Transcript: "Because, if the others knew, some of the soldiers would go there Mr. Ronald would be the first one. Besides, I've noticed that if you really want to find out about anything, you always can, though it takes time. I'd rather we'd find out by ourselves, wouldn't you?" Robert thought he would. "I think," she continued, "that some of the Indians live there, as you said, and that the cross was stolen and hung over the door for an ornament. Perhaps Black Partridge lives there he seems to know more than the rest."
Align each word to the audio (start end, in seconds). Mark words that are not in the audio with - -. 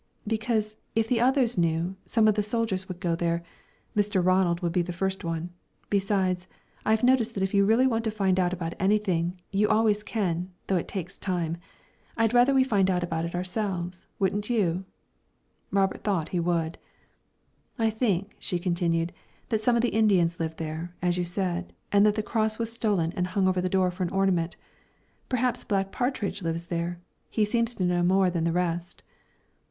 "Because, 0.25 0.77
if 0.95 1.07
the 1.07 1.21
others 1.21 1.59
knew, 1.59 1.95
some 2.05 2.27
of 2.27 2.33
the 2.33 2.41
soldiers 2.41 2.87
would 2.87 2.99
go 2.99 3.15
there 3.15 3.43
Mr. 3.95 4.25
Ronald 4.25 4.61
would 4.61 4.71
be 4.71 4.81
the 4.81 4.91
first 4.91 5.23
one. 5.23 5.51
Besides, 5.91 6.47
I've 6.83 7.03
noticed 7.03 7.35
that 7.35 7.43
if 7.43 7.53
you 7.53 7.65
really 7.65 7.85
want 7.85 8.03
to 8.05 8.09
find 8.09 8.39
out 8.39 8.51
about 8.51 8.73
anything, 8.79 9.39
you 9.51 9.69
always 9.69 10.01
can, 10.01 10.49
though 10.65 10.75
it 10.77 10.87
takes 10.87 11.19
time. 11.19 11.57
I'd 12.17 12.33
rather 12.33 12.51
we'd 12.51 12.63
find 12.63 12.89
out 12.89 13.07
by 13.11 13.23
ourselves, 13.29 14.07
wouldn't 14.17 14.49
you?" 14.49 14.85
Robert 15.69 16.03
thought 16.03 16.29
he 16.29 16.39
would. 16.39 16.79
"I 17.77 17.91
think," 17.91 18.35
she 18.39 18.57
continued, 18.57 19.13
"that 19.49 19.61
some 19.61 19.75
of 19.75 19.83
the 19.83 19.89
Indians 19.89 20.39
live 20.39 20.55
there, 20.55 20.95
as 21.03 21.19
you 21.19 21.25
said, 21.25 21.73
and 21.91 22.03
that 22.07 22.15
the 22.15 22.23
cross 22.23 22.57
was 22.57 22.73
stolen 22.73 23.13
and 23.15 23.27
hung 23.27 23.47
over 23.47 23.61
the 23.61 23.69
door 23.69 23.91
for 23.91 24.01
an 24.01 24.09
ornament. 24.09 24.57
Perhaps 25.29 25.63
Black 25.65 25.91
Partridge 25.91 26.41
lives 26.41 26.65
there 26.73 26.99
he 27.29 27.45
seems 27.45 27.75
to 27.75 27.83
know 27.85 28.01
more 28.01 28.31
than 28.31 28.45
the 28.45 28.51
rest." 28.51 29.03